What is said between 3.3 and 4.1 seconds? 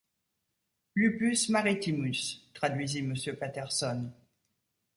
Patterson.